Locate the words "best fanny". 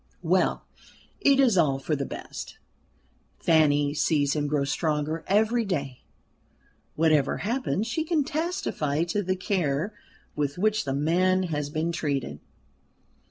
2.07-3.93